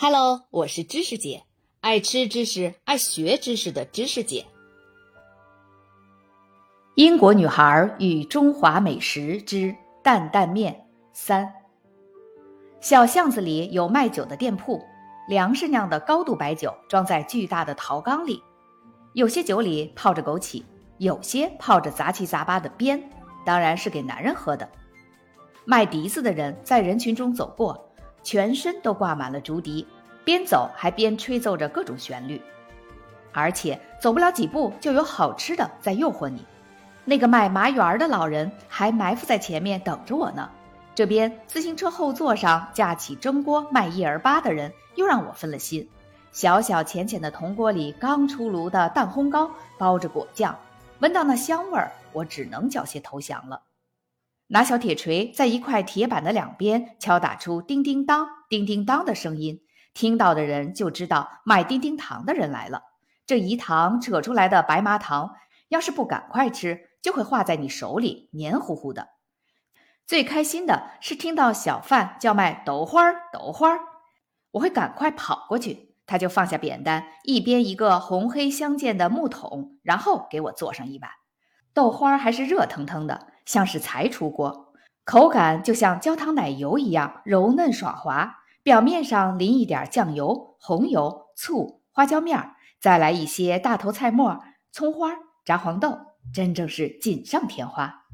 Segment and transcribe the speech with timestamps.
[0.00, 1.42] Hello，我是知识姐，
[1.80, 4.46] 爱吃知识、爱学知识的知识姐。
[6.94, 9.74] 英国女孩与中华美食之
[10.04, 11.52] 担担面三。
[12.80, 14.80] 小巷子里有卖酒的店铺，
[15.28, 18.40] 粮食酿的高度白酒装在巨大的陶缸里，
[19.14, 20.62] 有些酒里泡着枸杞，
[20.98, 23.02] 有些泡着杂七杂八的鞭，
[23.44, 24.70] 当然是给男人喝的。
[25.64, 27.87] 卖笛子的人在人群中走过。
[28.22, 29.86] 全身都挂满了竹笛，
[30.24, 32.40] 边走还边吹奏着各种旋律，
[33.32, 36.44] 而且走不了几步就有好吃的在诱惑你。
[37.04, 40.50] 那个卖麻圆的老人还埋伏在前面等着我呢。
[40.94, 45.88] 这边自行车后座上架起蒸锅卖叶儿粑的人又让我分了心。
[46.32, 50.54] 小小浅浅的铜锅里刚出炉的蛋烘糕包着果酱，
[50.98, 53.62] 闻到那香味儿，我只能缴械投降了。
[54.50, 59.60] 拿小铁锤在一块铁板的两边敲打出叮叮当、叮叮当的声音，
[59.92, 62.82] 听到的人就知道卖叮叮糖的人来了。
[63.26, 65.34] 这饴糖扯出来的白麻糖，
[65.68, 69.08] 要是不赶快吃，就会化在你手里，黏糊糊的。
[70.06, 73.80] 最开心的是听到小贩叫卖豆花儿、豆花儿，
[74.52, 81.10] 我会赶快跑过去，他就放下扁担，一边一个红黑相间的木桶，然后给我做上一碗
[81.74, 83.26] 豆花儿，还是热腾腾的。
[83.48, 95.12] 像是才出锅，口感就像焦糖奶油一样柔嫩爽滑，表面上淋一点酱油、红油、醋、花椒面儿，再来一些大头菜末、葱花、
[95.46, 95.96] 炸黄豆，
[96.34, 98.04] 真正是锦上添花。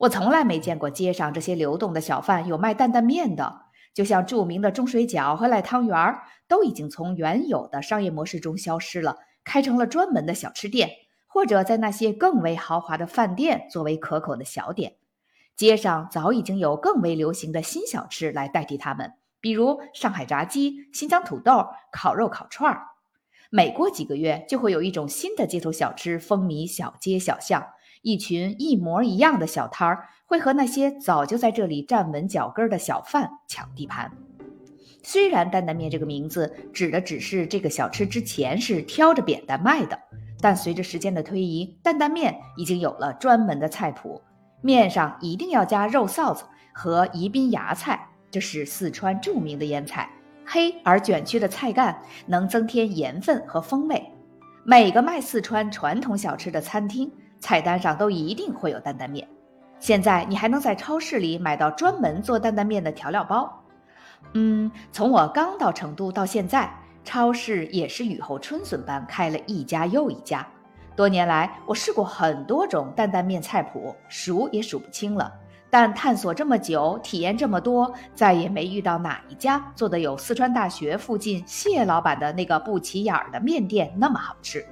[0.00, 3.62] 我从来没见过街上这些流动的小贩有卖担担面的，
[3.94, 10.90] 就像著名的钟水饺和赖汤圆儿，都已经从原有的商业模式中消失了，开成了专门的小吃店。
[11.32, 14.96] 或者在那些更为豪华的饭店作为可口的小点，
[15.56, 22.82] 街上早已经有更为流行的新小吃来代替它们，比如上海炸鸡、新疆土豆、烤肉、烤串儿。
[23.48, 27.66] 每过几个月，就会有一种新的街头小吃风靡小街小巷，
[28.02, 34.12] 一群一模一样的小摊儿会和那些早就在这里站稳脚跟的小贩抢地盘。
[35.02, 39.98] 虽然担担面这个名字指的只是这个小吃之前是挑着扁担卖的。
[40.42, 44.20] 但随着时间的推移，担担面已经有了专门的菜谱，
[44.60, 50.10] 面上一定要加肉臊子和宜宾芽菜，这是四川著名的腌菜。
[50.44, 54.12] 黑而卷曲的菜干能增添盐分和风味。
[54.64, 59.26] 每个卖四川传统小吃的餐厅菜单上都一定会有担担面。
[59.78, 63.64] 现在你还能在超市里买到专门做担担面的调料包。
[64.34, 66.68] 嗯，从我刚到成都到现在。
[67.04, 70.46] 超市也是雨后春笋般开了一家又一家。
[70.94, 75.32] 多年来，我试过很多种担担面菜谱，数也数不清了。
[75.70, 84.62] 但探索这么久，体验这么多，再也没遇到哪一家做的有四川大学附近谢老板的那个不起眼儿的面店那么好吃。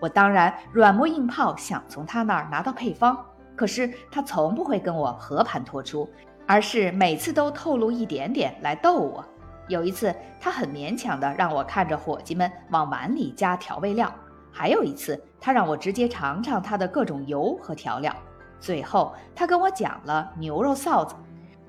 [0.00, 3.16] 我当然软磨硬泡想从他那儿拿到配方，
[3.54, 6.10] 可是他从不会跟我和盘托出，
[6.46, 9.24] 而是每次都透露一点点来逗我。
[9.68, 14.08] 有一次，他很勉强地让我看着伙计们往碗里加调味料；
[14.52, 18.14] 还有一次，他让我直接尝尝他的各种油和调料。
[18.60, 21.14] 最后，他跟我讲了牛肉臊子，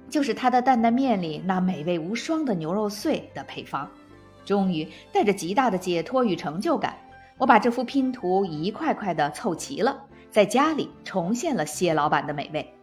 [0.10, 3.90] 就是他的担担面里那美味无双的牛肉碎的配方。
[4.46, 6.96] 终于，带着极大的解脱与成就感，
[7.38, 9.98] 我把这幅拼图一块块地凑齐了，
[10.30, 12.74] 在家里重现了谢老板的美味。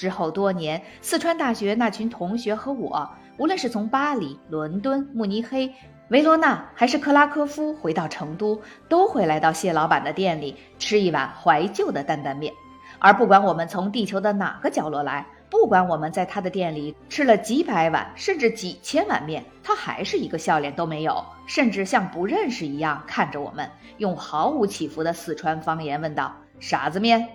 [0.00, 3.06] 之后多年，四川大学那群同学和我。
[3.36, 5.70] 无论是从巴黎、伦敦、慕尼黑、
[6.08, 12.50] 维罗纳，还是克拉科夫回到成都，都会来到谢老板的店里吃一碗怀旧的担担面。
[12.98, 27.28] 而不管我们从地球的哪个角落来，不管我们在他的店里吃了几百碗，甚至几千碗面，他还是一个笑脸都没有，甚至像不认识一样看着我们，用毫无起伏的四川方言问道：“傻子面？”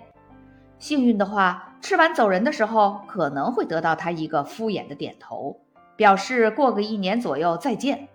[0.78, 5.60] 幸运的话，吃完走人的时候，可能会得到他一个敷衍的点头。
[5.94, 8.08] 表示过个一年左右再见，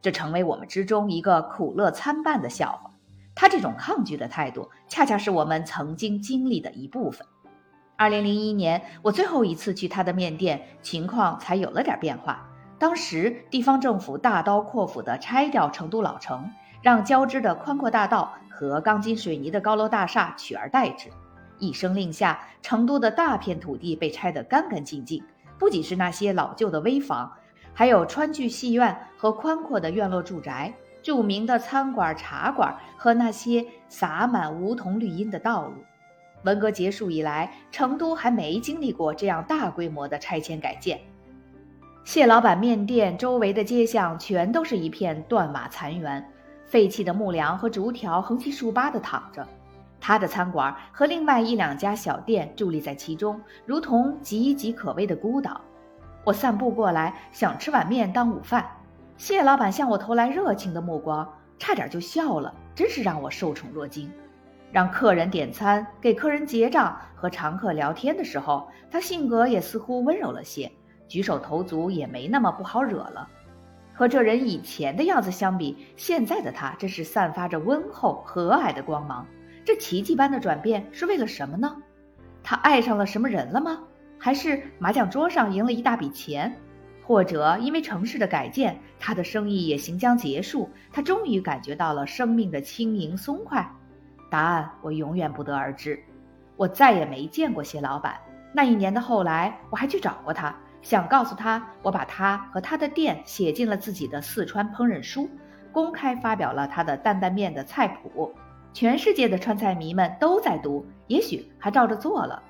[0.00, 2.90] 这成为我们之中一个苦乐参半的笑话。
[3.34, 7.26] 他这种抗拒的态度，恰恰是我们曾经经历的一部分。
[7.94, 12.48] 二零零一年，我最后一次去他的面店，情况才有了点变化。
[12.78, 16.50] 当时地方政府大刀阔斧地拆掉成都老城，
[16.80, 21.10] 让交织的宽阔大道和钢筋水泥的高楼大厦取而代之。
[21.60, 25.22] 一声令下，成都的大片土地被拆得干干净净。
[25.58, 27.30] 不仅是那些老旧的危房，
[27.72, 35.74] 还有川剧戏院和宽阔的院落住宅、著名的餐馆、茶馆和那些洒满梧桐绿荫的道路。
[36.44, 40.98] 文革结束以来，成都还没经历过这样大规模的拆迁改建。
[42.02, 46.24] 谢老板面店周围的街巷全都是一片断瓦残垣，
[46.64, 49.46] 废弃的木梁和竹条横七竖八地躺着。
[50.00, 55.60] 他的餐馆和另外一两家小店伫立在其中，如同岌岌可危的孤岛。
[56.24, 58.66] 我散步过来，想吃碗面当午饭。
[59.16, 64.10] 谢老板向我投来热情的目光，差点就笑了，真是让我受宠若惊。
[64.72, 70.70] 让客人点餐、给客人结账和常客聊天的时候，他性格也似乎温柔了些。
[71.08, 73.28] 举手投足也没那么不好惹了，
[73.92, 79.26] 和这人以前的样子相比，现在的他真是散发着温厚和蔼的光芒。
[79.64, 81.76] 这奇迹般的转变是为了什么呢？
[82.42, 83.78] 他爱上了什么人了吗？
[84.18, 86.54] 还是麻将桌上赢了一大笔钱？
[87.02, 93.68] 或者因为城市的改建，他的生意也行将结束，他终于感觉到了生命的轻盈松快？
[94.30, 95.98] 答案我永远不得而知。
[96.56, 98.16] 我再也没见过谢老板。
[98.52, 100.54] 那一年的后来，我还去找过他。
[100.82, 105.28] 想告诉他，我把他和他的店写进了自己的四川烹饪书，
[105.72, 108.32] 公开发表了他的担担面的菜谱，
[108.72, 112.42] 全世界的川菜迷们都在读，也许还照着做了。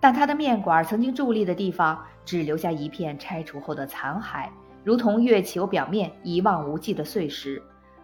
[0.00, 4.48] 但他的面馆曾经伫立的地方，只留下一片拆除后的残骸，
[4.84, 7.62] 如同月球表面一望无际的碎石，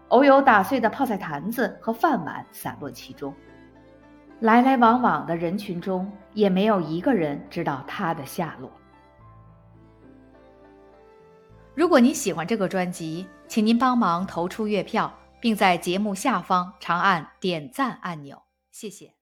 [0.08, 3.32] 偶有打碎的泡菜坛子和饭碗散落其中。
[4.40, 8.70] 来来往往的人群中，也没有一个人知道他的下落。
[11.74, 19.21] 如果您喜欢这个专辑，请您帮忙投出月票，并在节目下方长按点赞按钮，谢谢。